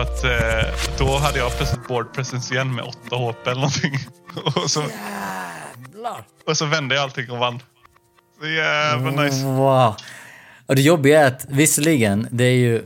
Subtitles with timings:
[0.00, 3.92] Så att eh, då hade jag plötsligt board presence igen med 8 HP eller någonting.
[4.62, 6.24] och, så, Jävlar.
[6.46, 7.62] och så vände jag allting och vann.
[8.40, 9.44] Så jävla nice.
[9.44, 9.94] Wow.
[10.66, 12.84] Och det jobbiga är att visserligen, det är ju...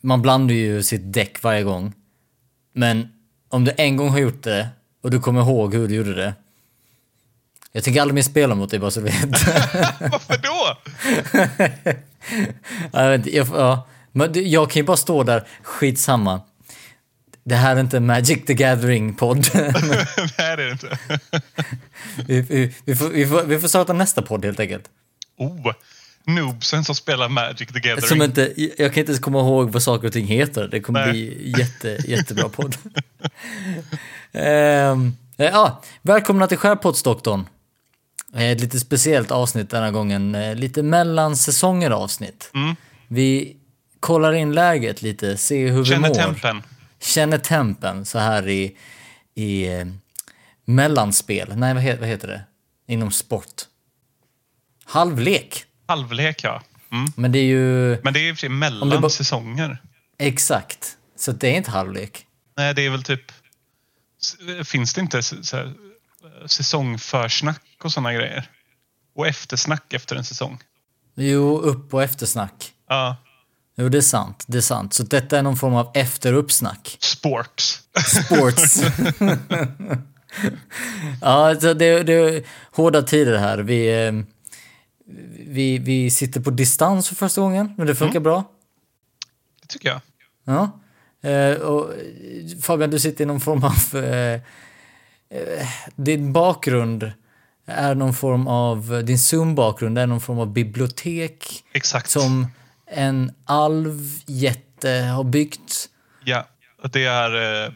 [0.00, 1.92] Man blandar ju sitt däck varje gång.
[2.74, 3.08] Men
[3.48, 4.68] om du en gång har gjort det
[5.02, 6.34] och du kommer ihåg hur du gjorde det.
[7.72, 9.24] Jag tänker aldrig mer spela mot dig bara så du vet.
[10.00, 10.76] Varför då?
[12.98, 13.86] jag, vet inte, jag, ja.
[14.12, 16.40] Men jag kan ju bara stå där, skitsamma.
[17.44, 19.46] Det här är inte Magic the Gathering-podd.
[19.54, 20.98] Nej, det är det inte.
[22.26, 24.84] vi, vi, vi, får, vi, får, vi får starta nästa podd helt enkelt.
[25.38, 25.72] Oh,
[26.26, 28.00] noobsen som spelar Magic the Gathering.
[28.08, 30.68] Som inte, jag kan inte ens komma ihåg vad saker och ting heter.
[30.68, 31.12] Det kommer Nej.
[31.12, 32.76] bli jätte, jättebra podd.
[34.32, 34.96] Eh,
[35.36, 37.44] ja, välkomna till Skärpoddsdoktorn.
[38.34, 40.34] Eh, Ett lite speciellt avsnitt denna gången.
[40.34, 42.50] eh, Lite mellan säsonger avsnitt.
[42.54, 42.76] Mm.
[43.08, 43.56] Vi
[44.02, 46.14] kollar in läget lite, ser hur vi Känner mår.
[46.14, 46.62] tempen.
[47.00, 48.76] Känner tempen så här i,
[49.34, 49.86] i eh,
[50.64, 51.56] mellanspel.
[51.56, 52.44] Nej, vad heter, vad heter det?
[52.86, 53.62] Inom sport.
[54.84, 55.64] Halvlek.
[55.86, 56.62] Halvlek, ja.
[56.92, 57.12] Mm.
[57.16, 57.98] Men det är ju...
[58.02, 59.82] Men det är och för sig mellan säsonger.
[60.18, 60.96] Exakt.
[61.16, 62.26] Så det är inte halvlek.
[62.56, 63.32] Nej, det är väl typ...
[64.64, 65.72] Finns det inte så här,
[66.46, 68.50] säsongförsnack och såna grejer?
[69.14, 70.58] Och eftersnack efter en säsong?
[71.14, 72.72] Jo, upp och eftersnack.
[72.88, 73.16] Ja.
[73.74, 74.44] Jo, det är sant.
[74.46, 74.94] Det är sant.
[74.94, 76.96] Så detta är någon form av efter-uppsnack.
[77.00, 77.82] Sports.
[78.06, 78.82] Sports.
[81.20, 82.42] ja, det, det är
[82.76, 83.58] hårda tider här.
[83.58, 84.12] Vi, eh,
[85.46, 88.44] vi, vi sitter på distans för första gången, men det funkar bra.
[89.60, 90.00] Det tycker jag.
[90.44, 90.80] Ja.
[91.30, 91.90] Eh, och
[92.62, 94.04] Fabian, du sitter i någon form av...
[94.04, 94.40] Eh,
[95.96, 97.12] din bakgrund
[97.66, 99.04] är någon form av...
[99.04, 102.10] Din Zoom-bakgrund är någon form av bibliotek Exakt.
[102.10, 102.46] som
[102.94, 105.88] en alvjätte har byggt.
[106.24, 106.46] Ja,
[106.82, 107.72] och det är eh,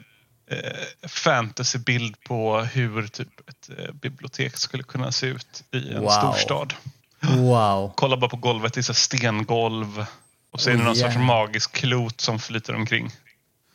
[0.50, 6.10] eh, fantasybild på hur typ ett eh, bibliotek skulle kunna se ut i en Wow.
[6.10, 6.74] storstad.
[7.22, 7.92] Wow.
[7.96, 10.06] Kolla bara på golvet, det är så stengolv.
[10.52, 11.26] Och så är det Oh, någon sorts yeah.
[11.26, 13.10] magisk klot som flyter omkring.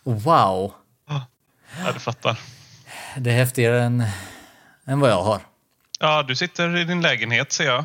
[0.04, 0.74] Wow.
[1.86, 2.40] Ja, du fattar.
[3.18, 4.04] Det är häftigare än,
[4.86, 5.42] än vad jag har.
[6.00, 7.80] Ja, du sitter i din lägenhet ser jag.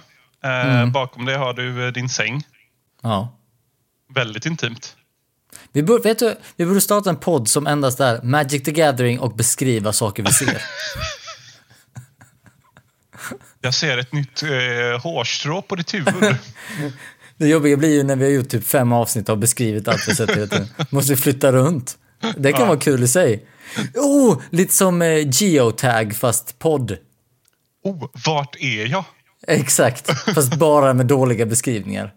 [0.45, 0.93] Eh, Mm.
[0.93, 2.43] Bakom dig har du eh, din säng.
[3.03, 3.33] Ja.
[4.15, 4.97] Väldigt intimt.
[5.73, 9.19] Vi borde, vet du, vi borde starta en podd som endast är Magic the Gathering
[9.21, 10.63] och beskriva saker vi ser.
[13.61, 16.37] Jag ser ett nytt eh, hårstrå på ditt huvud.
[17.39, 20.15] Det jobbiga blir ju när vi har gjort typ fem avsnitt och beskrivit allt vi
[20.15, 20.93] sett.
[20.93, 21.99] Måste vi flytta runt.
[22.37, 22.67] Det kan Ja.
[22.67, 23.47] vara kul i sig.
[23.95, 26.97] Oh, lite som eh, geotag fast podd.
[27.85, 29.05] oh, vart är jag?
[29.47, 32.13] Exakt, fast bara med dåliga beskrivningar.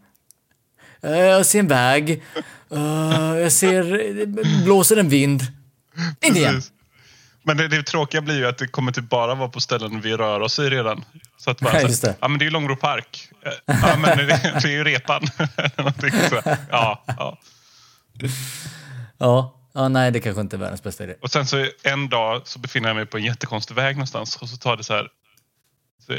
[1.04, 2.24] Eh, jag ser en väg.
[2.72, 4.26] Eh, jag ser...
[4.64, 5.42] blåser en vind.
[6.26, 6.62] Inte igen.
[7.44, 10.18] Men det, det tråkiga blir ju att det kommer typ bara vara på ställen vi
[10.18, 11.06] rör oss i redan.
[11.38, 12.16] Så att bara, Ja, just det.
[12.20, 13.30] ja men det är ju Långbro park.
[13.46, 14.26] Eh, Ja men det,
[14.62, 15.22] det är ju repan.
[16.72, 17.38] Ja, ja.
[19.18, 19.56] Ja.
[19.74, 21.16] ja, nej det kanske inte är världens bästa idé.
[21.22, 24.50] Och sen så en dag så befinner jag mig på en jättekonstig väg någonstans och
[24.50, 25.08] så tar det så här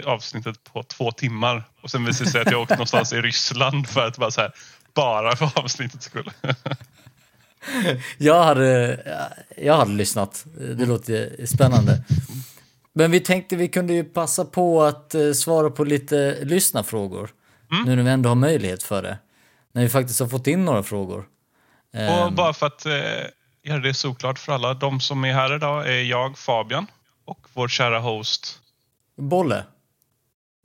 [0.06, 1.64] avsnittet på två timmar.
[1.82, 4.40] Och sen visar det sig att jag åkt någonstans i Ryssland för att bara så
[4.40, 4.52] här,
[4.94, 6.30] bara för avsnittets skull.
[8.18, 9.00] Jag hade,
[9.56, 10.44] jag hade lyssnat.
[10.78, 12.04] Det låter spännande.
[12.92, 17.30] Men vi tänkte vi kunde ju passa på att eh, svara på lite lyssnarfrågor.
[17.84, 19.18] Nu när vi ändå har möjlighet för det.
[19.72, 21.24] När vi faktiskt har fått in några frågor.
[21.92, 22.92] Och Ehm, bara för att eh,
[23.62, 24.74] göra det såklart för alla.
[24.74, 26.86] De som är här idag är jag, Fabian
[27.24, 28.58] och vår kära host.
[29.16, 29.64] Bolle.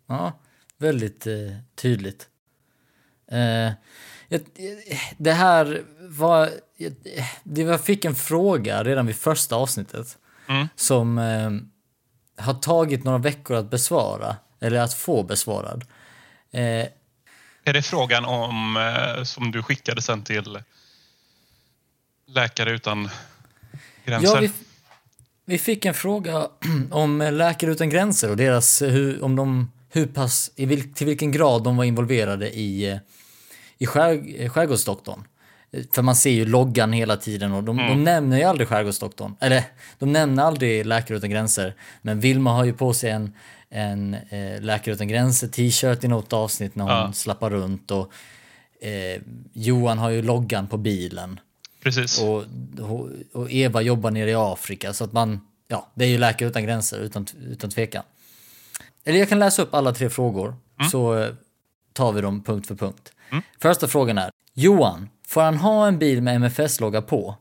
[0.08, 0.40] Ja,
[0.78, 1.34] väldigt eh,
[1.76, 2.28] tydligt.
[3.32, 3.72] Eh,
[5.18, 6.50] det här var...
[7.44, 10.18] Jag, fick en fråga redan vid första avsnittet.
[10.48, 10.68] Mm.
[10.76, 11.52] Som eh,
[12.46, 14.36] har tagit några veckor att besvara.
[14.60, 15.86] Eller att få besvarad.
[16.52, 16.88] Eh,
[17.64, 20.60] Är det frågan om eh, som du skickade sen till
[22.28, 23.10] Läkare utan
[24.06, 24.36] gränser?
[24.36, 24.52] ja, vi,
[25.46, 26.48] vi fick en fråga
[26.92, 30.52] om Läkare utan gränser och deras, hur, om de, hur pass,
[30.96, 32.98] till vilken grad de var involverade i, eh,
[33.78, 35.24] i skär, Skärgårdsdoktorn.
[35.72, 39.36] Eh, För man ser ju loggan hela tiden och de, de nämner ju aldrig Skärgårdsdoktorn.
[39.40, 39.64] Eller,
[40.00, 41.76] de nämner aldrig Läkare utan gränser.
[42.02, 43.34] Men Vilma har ju på sig en,
[43.70, 47.14] en eh, Läkare utan gränser t-shirt i något avsnitt när hon Ja.
[47.14, 47.92] slappar runt.
[47.92, 48.12] Och
[48.88, 49.22] eh,
[49.54, 51.40] Johan har ju loggan på bilen.
[51.84, 52.22] Precis.
[52.22, 52.44] Och,
[53.34, 56.64] och Eva jobbar nere i Afrika så att man, ja, det är ju Läkare utan
[56.64, 58.04] gränser utan, utan tvekan.
[59.06, 60.56] Eller jag kan läsa upp alla tre frågor
[60.92, 61.34] så eh,
[61.94, 63.12] tar vi dem punkt för punkt.
[63.62, 67.38] Första frågan är, Johan, får han ha en bil med MFS-logga på?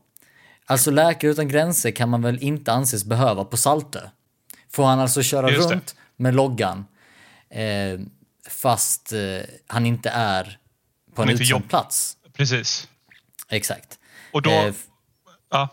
[0.65, 3.99] Alltså Läkare Utan Gränser kan man väl inte anses behöva på Saltö?
[4.71, 5.75] Får han alltså köra Just det.
[5.75, 6.85] runt med loggan
[7.49, 7.99] eh,
[8.49, 9.19] fast eh,
[9.67, 10.57] han inte är
[11.15, 12.17] på en inte utsänd jobb- plats?
[12.33, 12.87] Precis.
[13.49, 13.99] Exakt.
[14.31, 14.51] Och då...
[14.51, 14.73] Eh,
[15.51, 15.69] ja.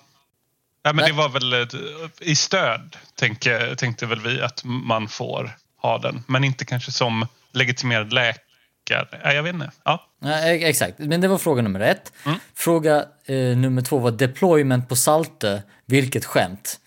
[0.82, 1.06] ja, men Nej.
[1.06, 1.74] det var väl ett,
[2.20, 5.50] i stöd tänke, tänkte väl vi att man får
[5.82, 6.24] ha den.
[6.26, 9.20] Men inte kanske som legitimerad läkare.
[9.24, 9.70] Ja, jag vet inte.
[9.84, 10.06] Ja.
[10.20, 12.12] Ja, e- exakt, men det var fråga nummer ett.
[12.26, 12.38] Mm.
[12.54, 15.60] Fråga eh, nummer två var deployment på Saltö.
[15.86, 16.80] Vilket skämt.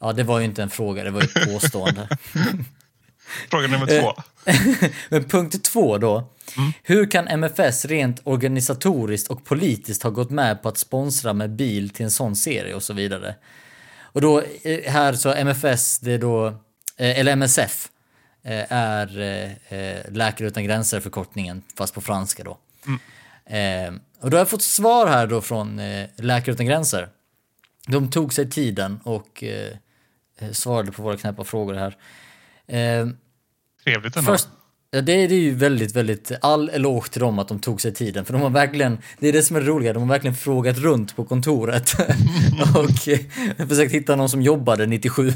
[0.00, 2.08] Ja, det var ju inte en fråga, det var ju ett påstående.
[3.50, 4.12] Fråga nummer Eh, två.
[5.08, 6.30] men punkt två då.
[6.56, 6.72] Mm.
[6.82, 11.90] Hur kan MFS rent organisatoriskt och politiskt ha gått med på att sponsra med bil
[11.90, 13.34] till en sån serie och så vidare?
[14.02, 16.46] Och då eh, här så MFS, det är då,
[16.96, 17.89] eh, eller MSF, eh,
[18.42, 22.58] är eh, eh, Läkare Utan Gränser förkortningen, fast på franska då.
[23.54, 27.08] Eh, och då har jag fått svar här då från eh, Läkare Utan Gränser.
[27.86, 29.72] De tog sig tiden och eh,
[30.38, 31.96] eh, svarade på våra knäppa frågor här.
[32.66, 33.08] Eh,
[33.84, 34.32] Trevligt ändå.
[34.32, 34.48] Först,
[34.90, 38.24] ja, det är ju väldigt, väldigt, all eloge till dem att de tog sig tiden.
[38.24, 40.78] För de har verkligen, det är det som är det roliga, de har verkligen frågat
[40.78, 41.92] runt på kontoret.
[42.74, 45.32] och eh, försökt hitta någon som jobbade 97.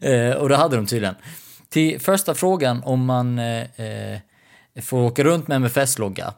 [0.00, 1.14] eh, och det hade de tydligen.
[1.68, 4.20] Till första frågan om man eh, eh,
[4.82, 6.34] får åka runt med MFS-logga.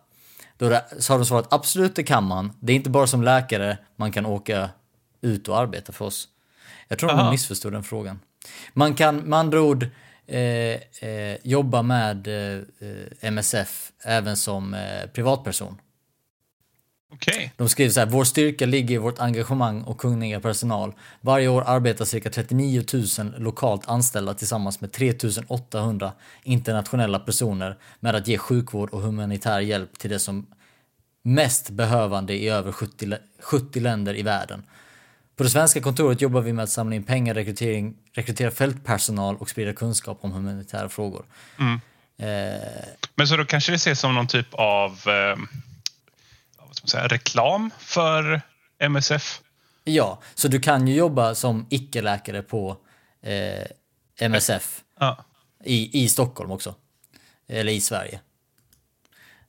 [0.56, 2.52] Då har de svarat absolut det kan man.
[2.60, 4.70] Det är inte bara som läkare man kan åka
[5.20, 6.28] ut och arbeta för oss.
[6.88, 8.20] Jag tror de missförstod den frågan.
[8.72, 9.86] Man kan med andra ord
[10.26, 10.38] eh,
[11.08, 14.76] eh, jobba med eh, eh, MSF även som
[15.12, 15.78] privatperson.
[17.12, 17.52] Okej.
[17.56, 20.92] De skriver så här, vår styrka ligger i vårt engagemang och kunniga personal.
[21.20, 22.84] Varje år arbetar cirka 39
[23.18, 25.14] 000 lokalt anställda tillsammans med 3
[25.48, 26.12] 800
[26.42, 30.46] internationella personer med att ge sjukvård och humanitär hjälp till det som
[31.22, 34.62] mest behövande i över 70, lä- 70 länder i världen.
[35.36, 39.48] På det svenska kontoret jobbar vi med att samla in pengar, rekrytering, rekrytera fältpersonal och
[39.50, 41.24] sprida kunskap om humanitära frågor.
[41.58, 42.26] Eh,
[43.14, 45.38] Men så då kanske det ses som någon typ av eh,
[46.88, 48.40] säga, reklam för
[48.78, 49.40] MSF?
[49.84, 52.76] Ja, så du kan ju jobba som icke-läkare på
[53.22, 53.66] eh,
[54.20, 55.24] MSF Ja.
[55.64, 56.74] i, i Stockholm också.
[57.48, 58.20] Eller i Sverige.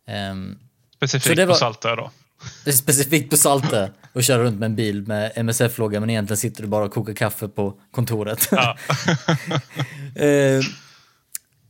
[0.07, 0.57] Ehm,
[0.95, 2.11] Specifikt var- på Saltö då?
[2.71, 6.67] specifikt på Saltö och köra runt med en bil med MSF-logga men egentligen sitter du
[6.67, 8.47] bara och kokar kaffe på kontoret.
[8.51, 8.77] Ja.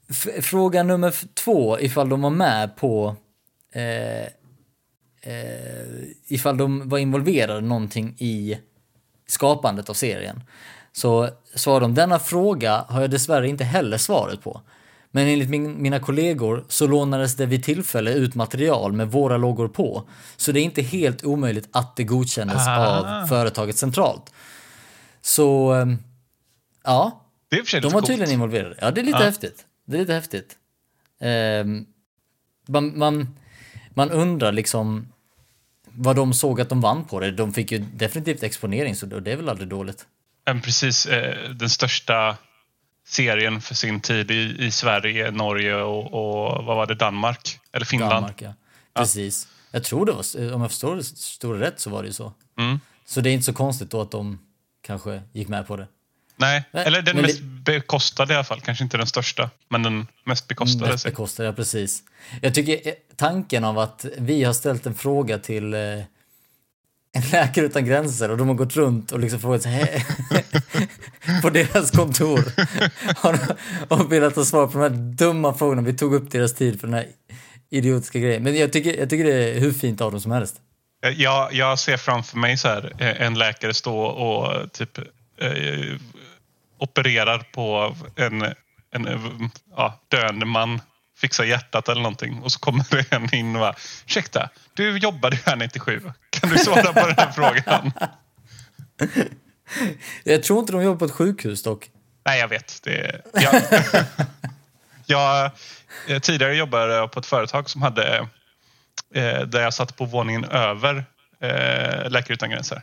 [0.09, 3.15] F- fråga nummer två, ifall de var med på...
[3.73, 4.27] Eh,
[5.21, 8.57] eh, ifall de var involverade någonting i
[9.27, 10.43] skapandet av serien.
[10.91, 14.61] Så svarade de, denna fråga har jag dessvärre inte heller svaret på.
[15.11, 19.67] Men enligt min, mina kollegor så lånades det vid tillfälle ut material med våra loggor
[19.67, 20.09] på.
[20.37, 22.99] Så det är inte helt omöjligt att det godkändes Ah.
[23.21, 24.33] av företaget centralt.
[25.21, 25.85] Så, eh,
[26.83, 27.25] ja,
[27.81, 28.75] de var tydligen involverade.
[28.81, 29.25] Ja, det är lite Ja.
[29.25, 29.65] häftigt.
[29.85, 30.55] Det är lite häftigt.
[31.19, 31.85] Ehm,
[32.67, 33.35] man, man,
[33.89, 35.10] man undrar liksom
[36.03, 37.31] vad de såg att de vann på det.
[37.31, 40.05] De fick ju definitivt exponering, så det är väl aldrig dåligt.
[40.45, 42.37] Men precis eh, den största
[43.07, 47.59] serien för sin tid i, i Sverige, Norge och, och vad var det, Danmark?
[47.71, 48.11] Eller Finland?
[48.11, 48.53] Danmark, ja.
[48.93, 49.47] Precis.
[49.71, 52.13] Jag tror det var, om jag förstår det, förstår det rätt så var det ju
[52.13, 52.33] så.
[52.57, 52.79] Mm.
[53.05, 54.39] Så det är inte så konstigt då att de
[54.81, 55.87] kanske gick med på det.
[56.41, 58.61] Nej, Nej, eller den men mest det- bekostade i alla fall.
[58.61, 60.91] Kanske inte den största, men den mest bekostade.
[60.91, 62.03] Mest bekostade, ja precis.
[62.41, 65.79] Jag tycker eh, tanken av att vi har ställt en fråga till eh,
[67.13, 70.03] en läkare utan gränser och de har gått runt och liksom frågat här,
[71.41, 72.43] på deras kontor
[73.87, 75.81] och, velat ha svar på de här dumma frågorna.
[75.81, 77.07] Vi tog upp deras tid för den här
[77.69, 78.43] idiotiska grejen.
[78.43, 80.55] Men jag tycker, jag tycker det är hur fint av dem som helst.
[81.15, 84.97] Jag, jag ser framför mig så här, eh, en läkare stå och typ
[85.37, 85.51] eh,
[86.81, 88.41] opererar på en,
[88.91, 90.81] en ja, döende man,
[91.17, 95.35] fixar hjärtat eller någonting och så kommer det en in och bara ursäkta, du jobbade
[95.35, 96.01] ju här 97.
[96.29, 97.91] Kan du svara på den här frågan?
[100.23, 101.89] Jag tror inte de jobbar på ett sjukhus dock.
[102.25, 102.83] Nej, jag vet.
[102.83, 103.61] Det, jag,
[105.05, 105.51] jag,
[106.07, 108.27] eh, tidigare jobbade jag på ett företag som hade
[109.13, 111.05] eh, där jag satt på våningen över
[111.41, 112.81] eh, Läkare utan gränser.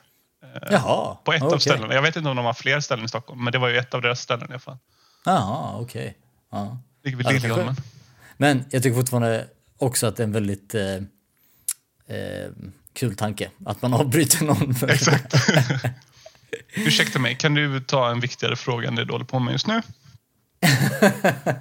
[0.70, 1.60] Jaha, På ett av okej.
[1.60, 1.94] ställena.
[1.94, 3.94] Jag vet inte om de har fler ställen i Stockholm, men det var ju ett
[3.94, 4.78] av deras ställen i alla fall.
[5.24, 6.16] Jaha, okej.
[6.52, 6.78] Ja.
[7.04, 7.76] Ligger vid Ja, Liljeholmen.
[8.36, 9.46] Men jag tycker fortfarande
[9.78, 10.94] också att det är en väldigt eh,
[12.16, 12.50] eh,
[12.92, 13.50] kul tanke.
[13.66, 14.74] Att man avbryter någon.
[14.74, 15.34] För, Exakt.
[16.74, 19.66] Ursäkta mig, kan du ta en viktigare fråga än det du håller på med just
[19.66, 19.82] nu?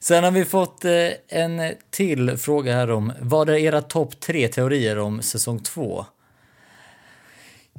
[0.00, 0.92] Sen har vi fått eh,
[1.28, 6.06] en till fråga här om vad är era topp tre teorier om säsong två?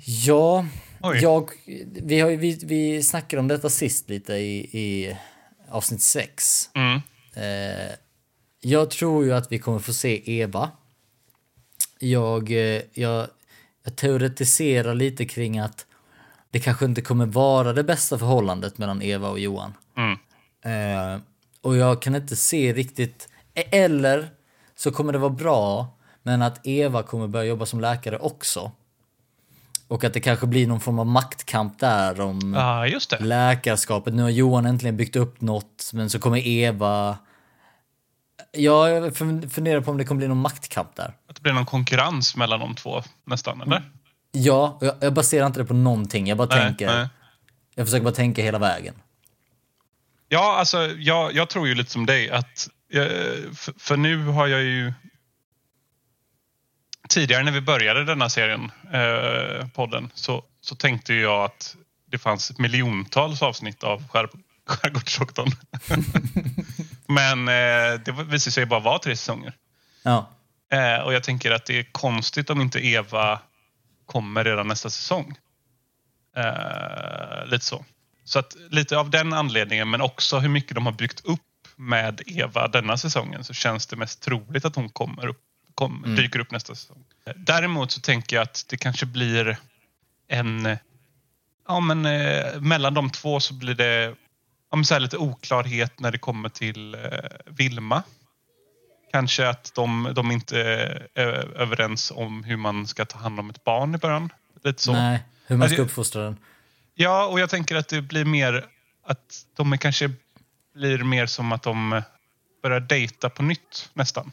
[0.04, 0.66] Ja,
[1.02, 1.20] Oj.
[1.22, 1.50] jag,
[1.86, 5.18] vi, har, vi, vi snackade om detta sist lite i, i
[5.70, 6.70] avsnitt 6.
[6.74, 7.02] Mm.
[7.36, 7.92] Eh,
[8.62, 10.72] jag tror ju att vi kommer få se Eva.
[12.00, 13.28] Jag, eh, jag,
[13.84, 15.86] jag teoretiserar lite kring att
[16.52, 19.74] det kanske inte kommer vara det bästa förhållandet mellan Eva och Johan.
[19.98, 20.18] Mm.
[20.66, 21.22] Eh,
[21.62, 23.30] och jag kan inte se riktigt...
[23.54, 24.30] Eller
[24.76, 25.88] så kommer det vara bra,
[26.24, 28.72] men att Eva kommer börja jobba som läkare också.
[29.88, 32.40] Och att det kanske blir någon form av maktkamp där om
[33.18, 33.26] det.
[33.26, 34.14] läkarskapet.
[34.14, 37.18] Nu har Johan äntligen byggt upp något, men så kommer Eva...
[38.52, 41.14] Ja, jag fun- funderar på om det kommer bli någon maktkamp där.
[41.30, 43.92] Att det blir någon konkurrens mellan de två nästan, eller?
[44.32, 46.28] Ja, jag, jag baserar inte det på någonting.
[46.28, 46.88] Jag bara Nej, tänker...
[46.88, 47.08] nej.
[47.76, 48.96] Jag försöker bara tänka hela vägen.
[50.30, 53.02] Ja, alltså jag, jag tror ju lite som dig att eh,
[53.54, 54.94] för, för nu har jag ju
[57.10, 61.76] tidigare när vi började denna serien, eh, podden, så, så tänkte jag att
[62.12, 64.30] det fanns miljontals avsnitt av skär,
[64.66, 65.52] Skärgårdsdoktorn.
[67.08, 69.54] Men eh, det visade sig bara vara tre säsonger.
[70.04, 70.30] Ja.
[70.72, 73.40] Eh, och jag tänker att det är konstigt om inte Eva
[74.06, 75.38] kommer redan nästa säsong.
[76.36, 77.86] Eh, lite så.
[78.24, 81.40] Så att lite av den anledningen men också hur mycket de har byggt upp
[81.76, 85.42] med Eva denna säsongen så känns det mest troligt att hon kommer upp,
[85.76, 87.04] kom, dyker upp nästa säsong.
[87.26, 89.58] Eh, Däremot så tänker jag att det kanske blir
[90.28, 90.66] en...
[90.66, 90.78] eh,
[91.68, 94.16] Ja men eh, mellan de två så blir det
[94.72, 97.02] ja, men så lite oklarhet när det kommer till eh,
[97.46, 98.04] Vilma.
[99.12, 100.60] Kanske att de, de inte
[101.16, 104.30] är överens om hur man ska ta hand om ett barn i början.
[104.64, 104.94] Lite så.
[104.94, 106.38] Nej, hur man ska det- uppfostra den.
[106.96, 108.66] Ja, och jag tänker att det blir mer
[109.04, 110.12] att de kanske
[110.74, 112.02] blir mer som att de
[112.64, 114.32] börjar dejta på nytt nästan.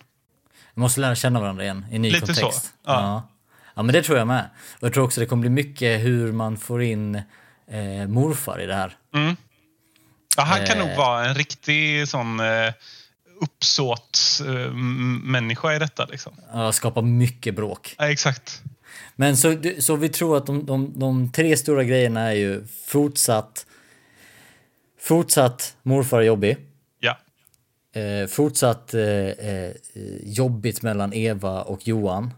[0.75, 2.73] Vi måste lära känna varandra igen i ny Lite så, kontext.
[2.87, 2.93] ja.
[2.93, 3.29] Ja.
[3.75, 4.51] ja, men det tror jag med.
[4.81, 7.15] Och jag tror också det kommer bli mycket hur man får in
[7.71, 8.97] eh, morfar i det här.
[9.15, 9.37] Mm.
[10.37, 10.87] Ja, han kan Eh.
[10.87, 12.73] nog vara en riktig sån eh,
[13.41, 16.05] uppsåtsmänniska i detta.
[16.05, 16.33] Liksom.
[16.53, 17.95] Ja, skapa mycket bråk.
[17.99, 18.63] Ja, exakt.
[19.17, 23.67] Men så, så vi tror att de, de, de tre stora grejerna är ju fortsatt
[25.01, 26.57] Fortsatt morfar är jobbig.
[27.93, 29.73] Eh, fortsatt eh, eh,
[30.23, 32.35] jobbigt mellan Eva och Johan.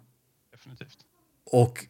[0.52, 0.99] definitivt.
[1.50, 1.84] Och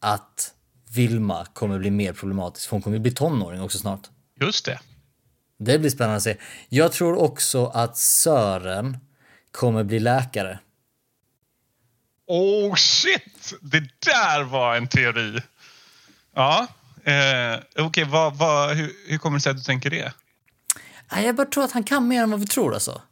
[0.00, 0.54] att
[0.94, 2.68] Vilma kommer bli mer problematisk.
[2.68, 4.00] för Hon kommer bli tonåring också snart.
[4.40, 4.80] Just det.
[5.58, 6.36] Det blir spännande att se.
[6.68, 8.98] Jag tror också att Sören
[9.50, 10.58] kommer bli läkare.
[12.26, 13.54] Oh shit!
[13.60, 15.40] Det där var en teori.
[16.34, 16.66] Ja.
[17.04, 20.12] Eh, Okej, vad, hur, hur kommer det sig att du tänker det?
[21.14, 23.02] Nej, jag bara tror att han kan mer än vad vi tror alltså.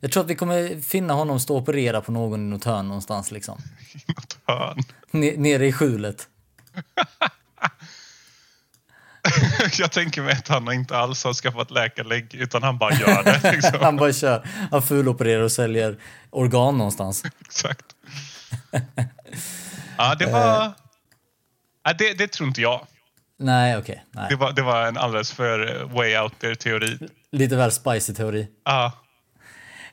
[0.00, 2.88] Jag tror att vi kommer finna honom stå och operera på någon i något hörn
[2.88, 3.58] någonstans liksom.
[4.06, 4.78] Något hörn.
[5.12, 6.28] N- nere i skjulet.
[9.78, 13.52] Jag tänker mig att han inte alls har skaffat läkarlägg utan han bara gör det.
[13.52, 13.78] Liksom.
[13.80, 14.48] Han bara kör.
[14.70, 15.98] Han fulopererar och säljer
[16.30, 17.24] organ någonstans.
[17.40, 17.86] Exakt.
[19.98, 20.72] Ja, det var...
[21.82, 22.86] Ja, det, det tror inte jag.
[23.40, 24.04] Nej, okej.
[24.10, 24.26] nej.
[24.30, 26.98] Det var, det var en alldeles för eh, way out there-teori.
[27.32, 28.48] Lite väl spicy teori.
[28.64, 28.92] Ja,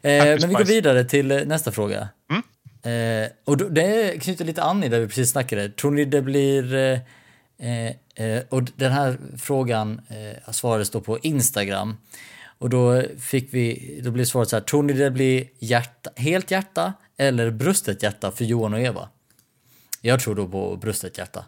[0.01, 2.09] Eh, Happy men vi går vidare till eh, nästa fråga.
[2.31, 3.23] Mm.
[3.23, 5.69] Eh, och då, det knyter lite an i det vi precis snackade.
[5.69, 6.73] Tror ni det blir...
[6.73, 6.99] Eh,
[7.59, 11.97] eh, eh, och den här frågan eh, svarades då på Instagram.
[12.57, 13.99] Och då fick vi...
[14.03, 14.63] Då blev svaret så här.
[14.63, 19.09] Tror ni det blir hjärta, helt hjärta eller brustet hjärta för Johan och Eva?
[20.01, 21.45] Jag tror då på brustet hjärta.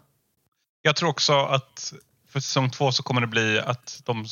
[0.82, 1.92] Jag tror också att
[2.28, 4.26] för säsong två så kommer det bli att de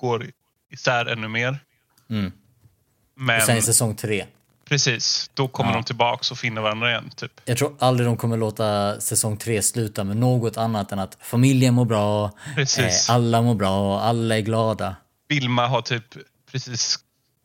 [0.00, 0.26] går
[0.70, 1.58] isär ännu mer.
[2.10, 2.32] Mm.
[3.14, 4.26] Men Och sen i säsong tre.
[4.64, 5.76] precis, då kommer Ja.
[5.76, 7.10] de tillbaks och finner varandra igen.
[7.16, 7.40] Typ.
[7.44, 11.74] Jag tror aldrig de kommer låta säsong tre sluta med något annat än att familjen
[11.74, 13.08] mår bra, Precis.
[13.08, 14.96] eh, alla mår bra, alla är glada.
[15.28, 16.04] Vilma har typ
[16.52, 16.98] precis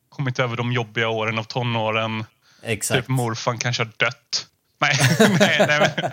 [0.10, 2.26] kommit över de jobbiga åren av tonåren.
[2.62, 3.00] Exakt.
[3.00, 4.48] Typ morfan kanske har dött.
[4.80, 4.98] Nej,
[5.40, 5.94] nej, nej.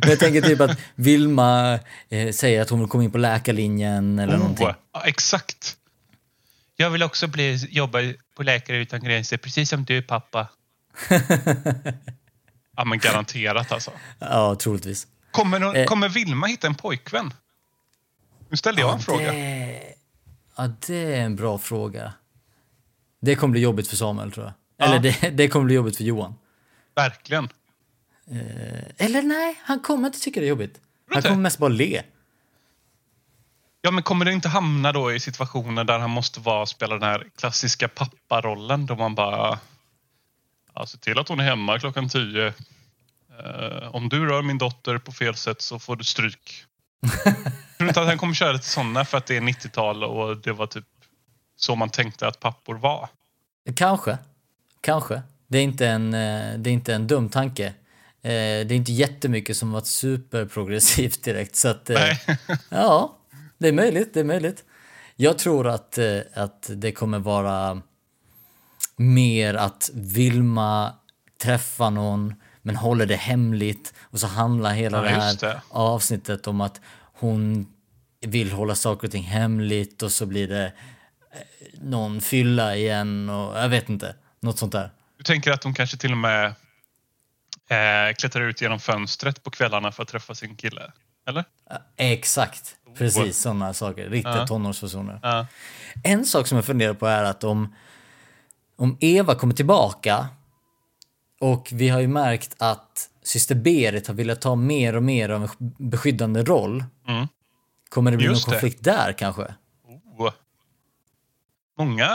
[0.00, 1.78] men- jag tänker typ att Vilma
[2.08, 4.66] eh, säger att hon vill komma in på läkarlinjen eller någonting.
[4.66, 5.76] Oh, ja, exakt.
[6.76, 7.98] Jag vill också bli, jobba
[8.36, 10.48] på Läkare utan gränser, precis som du pappa.
[12.76, 13.90] ja, men garanterat alltså.
[14.18, 15.06] Ja, troligtvis.
[15.30, 15.84] Kommer, någon, Eh.
[15.86, 17.34] kommer Vilma hitta en pojkvän?
[18.48, 19.32] Nu ställde jag en fråga.
[19.32, 19.80] Det...
[20.56, 22.12] Ja, det är en bra fråga.
[23.20, 24.54] Det kommer bli jobbigt för Samuel tror jag.
[24.76, 24.84] Ja.
[24.84, 26.34] Eller det, det kommer bli jobbigt för Johan.
[26.96, 27.48] Verkligen.
[28.96, 30.80] Eller nej, han kommer inte tycka det är jobbigt.
[31.10, 32.02] Han kommer mest bara le.
[33.82, 37.08] Ja, men kommer det inte hamna då i situationer där han måste vara spela den
[37.08, 39.58] här klassiska papparollen då man bara...
[40.74, 42.46] Ja, se till att hon är hemma klockan tio.
[42.46, 42.52] Eh,
[43.44, 46.64] Eh, om du rör min dotter på fel sätt så får du stryk.
[47.22, 47.34] Tror
[47.78, 50.52] du inte att han kommer köra lite sådana för att det är 90-tal och det
[50.52, 50.84] var typ
[51.56, 53.08] så man tänkte att pappor var?
[53.76, 54.18] Kanske.
[54.80, 55.22] Kanske.
[55.46, 57.74] Det är inte en, eh, det är inte en dum tanke.
[58.22, 58.30] Eh,
[58.66, 61.56] Det är inte jättemycket som varit superprogressivt direkt.
[61.56, 62.16] Så att, eh,
[62.70, 63.16] ja,
[63.58, 64.14] det är möjligt.
[64.14, 64.64] Det är möjligt.
[65.16, 67.82] Jag tror att, eh, att det kommer vara
[68.96, 70.94] mer att Vilma
[71.42, 75.60] träffar någon men håller det hemligt och så handlar hela Ja, det här det.
[75.68, 77.66] avsnittet om att hon
[78.26, 80.72] vill hålla saker och ting hemligt och så blir det
[81.82, 84.90] någon fylla igen och jag vet inte, något sånt där.
[85.16, 86.54] Du tänker att de kanske till och med
[87.68, 90.92] eh, klättrar ut genom fönstret på kvällarna för att träffa sin kille?
[91.28, 91.44] Eller?
[91.96, 94.10] Exakt, precis sådana saker.
[94.10, 94.46] Riktiga Ja.
[94.46, 95.20] tonårspersoner.
[95.22, 95.46] Ja.
[96.04, 97.74] En sak som jag funderar på är att om,
[98.76, 100.28] om Eva kommer tillbaka
[101.40, 105.42] och vi har ju märkt att syster Berit har velat ta mer och mer av
[105.42, 105.48] en
[105.78, 106.84] beskyddande roll.
[107.08, 107.26] Mm.
[107.88, 108.60] Kommer det bli Just någon det.
[108.60, 109.54] konflikt där kanske?
[110.18, 110.30] Oh.
[111.78, 112.08] Många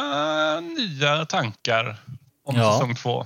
[0.60, 1.98] nya tankar
[2.46, 2.74] om Ja.
[2.74, 3.26] säsong två.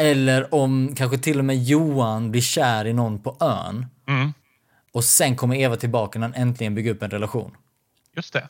[0.00, 4.32] Eller om kanske till och med Johan blir kär i någon på ön Mm.
[4.92, 7.56] och sen kommer Eva tillbaka när han äntligen bygger upp en relation.
[8.16, 8.48] Just det.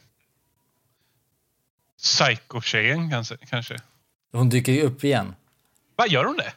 [1.99, 3.77] Psycho-tjejen kanske, kanske.
[4.33, 5.35] Hon dyker ju upp igen.
[5.97, 6.53] Vad gör hon det?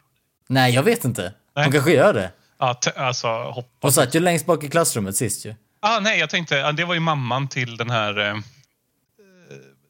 [0.48, 1.34] Nej, jag vet inte.
[1.56, 1.66] Nej.
[1.66, 2.32] Hon kanske gör det.
[2.58, 3.72] Ja, alltså hoppas.
[3.82, 5.56] Hon satt ju längst bak i klassrummet sist ju.
[5.80, 8.36] Ah, nej, jag tänkte, det var ju mamman till den här eh,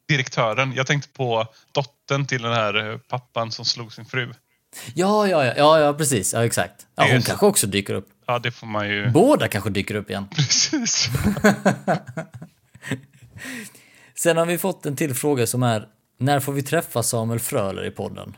[0.08, 0.72] direktören.
[0.76, 4.34] Jag tänkte på dottern till den här eh, pappan som slog sin fru.
[4.94, 6.32] Ja, ja, ja, ja, ja precis.
[6.32, 6.86] Ja, exakt.
[6.94, 8.08] Ja, hon kanske också dyker upp.
[8.26, 9.10] Ja, det får man ju...
[9.10, 10.28] Båda kanske dyker upp igen.
[10.36, 11.08] Precis.
[14.14, 17.84] Sen har vi fått en till fråga som är när får vi träffa Samuel Fröler
[17.86, 18.36] i podden?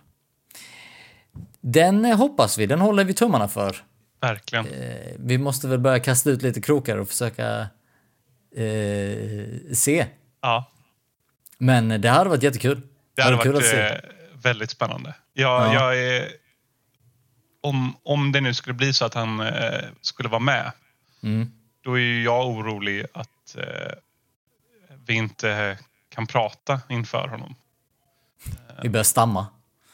[1.61, 3.77] Den eh, hoppas vi, den håller vi tummarna för.
[4.21, 4.67] Verkligen.
[4.67, 7.61] Eh, Vi måste väl börja kasta ut lite krokar och försöka
[8.57, 10.07] eh, se.
[10.43, 10.71] Ja,
[11.59, 12.81] Men det hade varit jättekul.
[13.15, 14.01] det hade kul varit att se.
[14.47, 15.15] Väldigt spännande.
[15.33, 15.75] Jag, Ja.
[15.75, 16.33] jag är...
[17.61, 20.73] Om, om det nu skulle bli så att han eh, skulle vara med,
[21.23, 21.53] Mm.
[21.85, 23.93] då är ju jag orolig att eh,
[25.07, 25.79] vi inte
[26.09, 27.55] kan prata inför honom.
[28.83, 29.47] Vi börjar stamma.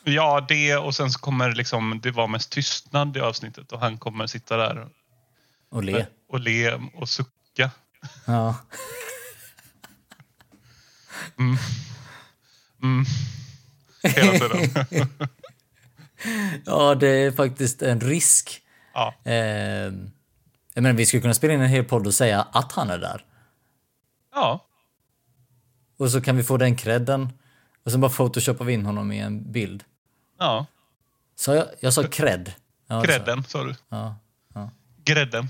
[0.05, 3.99] Ja, det och sen så kommer liksom, det vara mest tystnad i avsnittet och han
[3.99, 4.89] kommer sitta där
[5.71, 6.07] Och le.
[6.29, 7.71] och le och sucka.
[8.27, 8.55] Ja.
[11.39, 13.05] Mm.
[14.03, 15.09] Hela tiden.
[16.67, 18.63] ja, det är faktiskt en risk.
[18.95, 19.93] ja, Eh,
[20.75, 22.99] jag menar, vi skulle kunna spela in en hel podd och säga att han är
[22.99, 23.25] där.
[24.35, 24.67] ja,
[25.99, 27.29] Och så kan vi få den credden.
[27.85, 29.85] Och sen bara photoshopar vi in honom i en bild.
[30.39, 30.67] ja.
[31.37, 32.53] Så jag, jag sa cred.
[32.87, 33.01] Ja.
[33.03, 33.75] Grädden sa du.
[33.89, 34.17] Ja,
[35.05, 35.49] Grädden.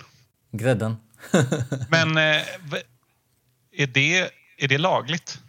[0.52, 0.96] grädden.
[1.88, 2.42] Men eh,
[3.72, 5.40] är, det, är det lagligt?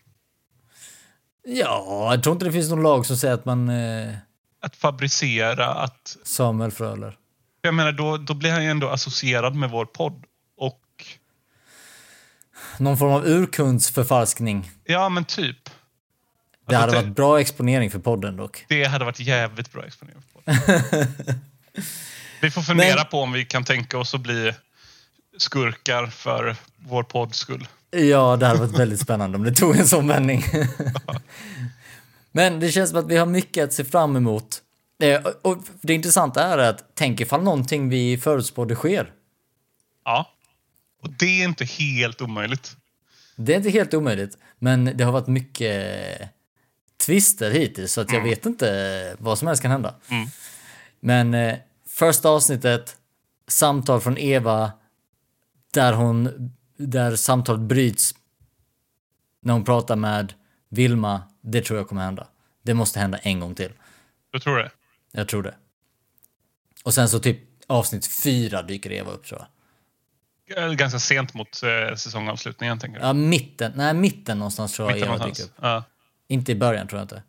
[1.43, 4.13] Ja, jag tror inte det finns någon lag som säger att man eh,
[4.61, 6.17] Att fabricera att...
[6.23, 7.17] Samuel Fröler.
[7.61, 10.23] Jag menar, då, då blir han ju ändå associerad med vår podd.
[10.57, 10.79] Och
[12.77, 14.71] Någon form av urkundsförfalskning.
[14.83, 15.57] ja, men typ.
[15.65, 18.65] Det Alltså, hade det- varit bra exponering för podden dock.
[18.69, 21.07] Det hade varit jävligt bra exponering för podden.
[22.41, 24.53] Vi får fundera Men- på om vi kan tänka oss att bli
[25.37, 27.67] skurkar för vår podds skull.
[27.93, 30.43] Ja, det hade varit väldigt spännande om det tog en sån vändning.
[32.31, 34.61] Men det känns som att vi har mycket att se fram emot.
[35.03, 39.11] Eh, och- det intressanta är att tänk ifall någonting vi förutspådde sker.
[40.05, 40.29] Ja.
[41.01, 42.75] Och det är inte helt omöjligt.
[43.35, 46.29] Det är inte helt omöjligt, men det har varit mycket
[47.05, 49.95] twister hittills så att jag vet inte vad som helst kan hända.
[50.09, 50.27] Mm.
[50.99, 51.55] Men eh,
[51.87, 52.95] första avsnittet,
[53.47, 54.71] samtal från Eva,
[55.73, 56.51] där hon,
[56.87, 58.15] där samtalet bryts
[59.41, 60.33] när hon pratar med
[60.69, 62.27] Vilma, det tror jag kommer hända.
[62.63, 63.71] Det måste hända en gång till.
[64.31, 64.71] Du tror det?
[65.11, 65.55] Jag tror det.
[66.83, 69.47] Och sen så typ avsnitt fyra dyker Eva upp tror jag.
[70.77, 73.09] Ganska sent mot eh, säsongavslutningen, tänker jag.
[73.09, 75.49] Ja, mitten, nej mitten någonstans tror jag Mitten Eva någonstans.
[75.49, 75.63] dyker upp.
[75.63, 75.83] Ja.
[76.27, 77.23] Inte i början tror jag inte.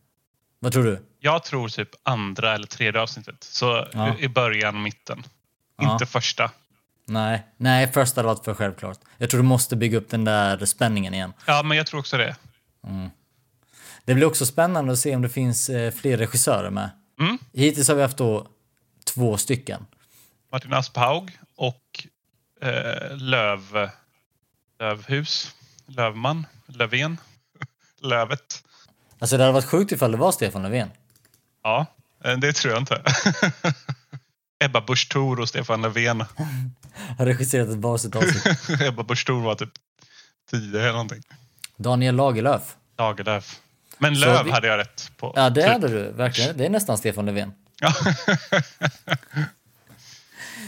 [0.59, 1.03] Vad tror du?
[1.19, 3.37] Jag tror typ andra eller tredje avsnittet.
[3.45, 4.19] Så Ja.
[4.19, 5.23] i början, mitten.
[5.77, 5.93] Ja.
[5.93, 6.51] Inte första.
[7.07, 8.99] Nej, nej, första hade varit för självklart.
[9.19, 11.33] Jag tror du måste bygga upp den där spänningen igen.
[11.47, 12.37] Ja, men jag tror också det.
[14.05, 16.91] Det blir också spännande att se om det finns eh, fler regissörer med.
[17.21, 17.39] Mm.
[17.53, 18.47] Hittills har vi haft då
[19.05, 19.87] två stycken.
[20.53, 22.07] Martin Asphaug och
[22.61, 23.91] eh, Löv,
[24.81, 25.55] Lövhus,
[25.87, 27.19] Lövman, Löfven,
[28.01, 28.65] Lövet.
[29.19, 30.91] Alltså det hade varit sjukt ifall det var Stefan Löfven.
[31.63, 31.87] Ja,
[32.25, 33.03] eh, det tror jag inte.
[34.65, 36.21] Ebba Busch Thor och Stefan Löfven.
[37.19, 38.81] Har regisserat ett varsitt avsnitt.
[38.81, 39.71] Ebba Busch Thor var typ
[40.51, 41.23] 10 eller någonting.
[41.77, 42.63] Daniel Lagerlöf.
[42.99, 43.61] Lagerlöf.
[43.99, 45.33] Men Löv vi- hade jag rätt på.
[45.37, 45.73] Ja, det Typ.
[45.73, 46.57] hade du verkligen.
[46.57, 47.53] Det är nästan Stefan Löfven.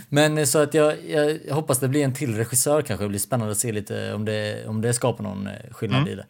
[0.09, 3.05] Men eh, så att jag, jag, hoppas det blir en till regissör kanske.
[3.05, 6.13] Det blir spännande att se lite om det, om det skapar någon eh, skillnad Mm.
[6.13, 6.27] i det.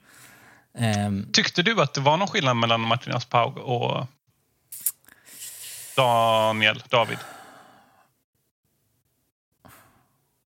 [0.79, 4.07] Ehm, Tyckte du att det var någon skillnad mellan Martin Aspaug och
[5.96, 7.18] Daniel, David?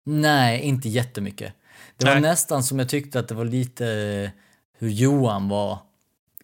[0.10, 1.54] Nej, inte jättemycket.
[1.98, 2.22] Det var Nej.
[2.22, 4.30] nästan som jag tyckte att det var lite eh,
[4.80, 5.80] hur Johan var.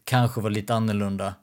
[0.04, 1.34] Kanske var lite annorlunda.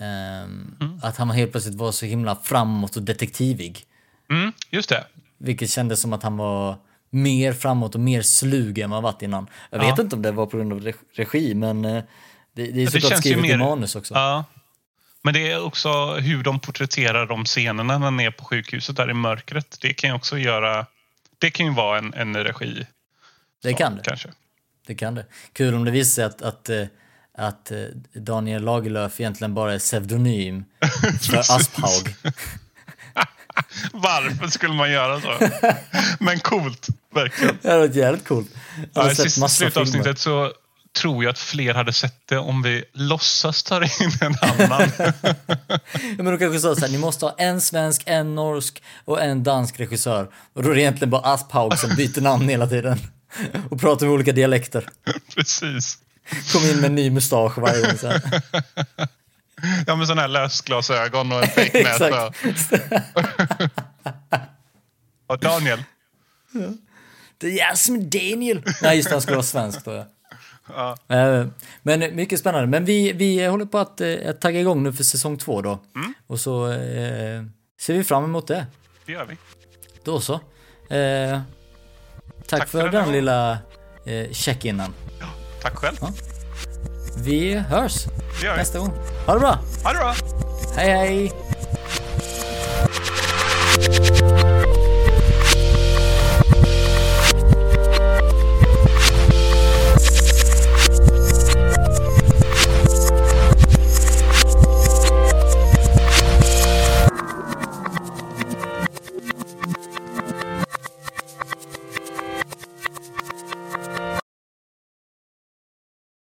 [0.00, 1.00] Ehm, Mm.
[1.02, 3.84] Att han helt plötsligt var så himla framåt och detektivig.
[4.30, 5.04] Mm, just det.
[5.38, 6.76] Vilket kändes som att han var
[7.10, 9.46] mer framåt och mer slug än vad han varit innan.
[9.70, 9.90] Jag Ja.
[9.90, 12.02] vet inte om det var på grund av re- regi, men eh,
[12.52, 14.14] det, det är det såklart skrivet i mer- manus också.
[14.14, 14.44] Ja.
[15.22, 19.10] Men det är också hur de porträtterar de scenerna när han är på sjukhuset där
[19.10, 19.76] i mörkret.
[19.80, 20.86] Det kan ju också göra...
[21.38, 22.86] Det kan ju vara en, en regi.
[23.62, 24.02] det kan det.
[24.02, 24.28] Kanske.
[24.86, 25.26] Det kan det.
[25.52, 26.86] Kul om det visar sig att, att, eh,
[27.38, 27.78] att eh,
[28.14, 30.64] Daniel Lagerlöf egentligen bara är pseudonym
[31.22, 32.14] för Asphaug.
[33.92, 35.48] Varför skulle man göra så?
[36.20, 37.58] Men coolt, verkligen.
[37.62, 38.48] Det hade varit jävligt coolt.
[38.76, 40.14] Jag Ja, har I sett sista massa filmer.
[40.14, 40.52] så
[40.94, 44.90] tror jag att fler hade sett det om vi låtsas ta in en annan.
[44.98, 45.12] Ja,
[46.16, 49.80] men de kanske sa såhär, ni måste ha en svensk, en norsk och en dansk
[49.80, 50.28] regissör.
[50.52, 52.98] Och då är det egentligen bara Asphaug som byter namn hela tiden.
[53.70, 54.88] Och pratar med olika dialekter.
[55.34, 55.98] Precis.
[56.52, 57.98] Kom in med en ny mustasch varje gång.
[57.98, 58.22] Så här.
[59.86, 62.32] Ja, med sådana här lösglasögon och en fejknäsa.
[65.26, 65.84] Och Daniel.
[67.38, 68.62] Det är jag som är Daniel.
[68.82, 70.06] Nej, just det, han skulle vara svensk då ja.
[70.68, 70.96] Ja.
[71.08, 71.46] Eh,
[71.82, 72.66] men mycket spännande.
[72.66, 75.78] Men vi, vi håller på att, eh, att tagga igång nu för säsong två då.
[75.96, 76.14] Mm.
[76.26, 77.44] Och så eh,
[77.80, 78.66] ser vi fram emot det.
[79.06, 79.36] Det gör vi.
[80.04, 80.34] Då så.
[80.94, 81.40] Eh,
[82.46, 83.58] tack, tack, för, för den, den lilla
[84.06, 84.94] eh, check-inen.
[85.20, 85.26] Ja,
[85.62, 85.96] tack själv.
[86.00, 86.12] Ja.
[87.24, 88.04] Vi hörs
[88.40, 88.58] det gör vi.
[88.58, 88.92] nästa gång.
[89.26, 89.58] Ha det bra!
[89.84, 90.14] Ha det bra!
[90.76, 91.32] Hej hej!